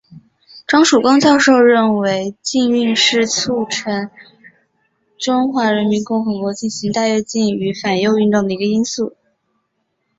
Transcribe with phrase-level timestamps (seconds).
[0.65, 4.09] 张曙光教授认为禁运是促成
[5.19, 9.15] 中华人民共和国进行大跃进与反右运动的一个因素。